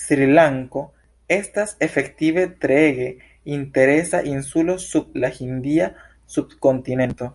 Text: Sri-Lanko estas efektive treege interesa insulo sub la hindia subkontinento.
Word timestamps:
Sri-Lanko 0.00 0.82
estas 1.36 1.72
efektive 1.88 2.46
treege 2.66 3.08
interesa 3.56 4.22
insulo 4.36 4.76
sub 4.90 5.20
la 5.26 5.36
hindia 5.42 5.92
subkontinento. 6.38 7.34